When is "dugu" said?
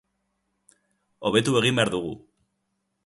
1.97-2.15